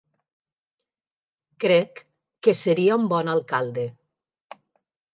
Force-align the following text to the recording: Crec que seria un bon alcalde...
Crec 1.65 2.03
que 2.49 2.57
seria 2.65 3.01
un 3.05 3.09
bon 3.15 3.33
alcalde... 3.37 3.89